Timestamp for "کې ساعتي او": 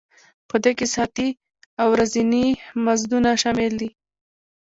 0.77-1.87